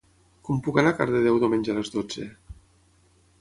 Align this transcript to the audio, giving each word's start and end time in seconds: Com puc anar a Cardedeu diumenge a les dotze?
Com 0.47 0.61
puc 0.67 0.79
anar 0.83 0.93
a 0.93 0.97
Cardedeu 1.01 1.37
diumenge 1.43 1.75
a 1.75 1.77
les 1.81 1.93
dotze? 1.97 2.27